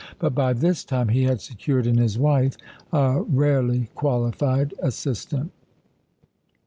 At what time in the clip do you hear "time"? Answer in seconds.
0.83-1.09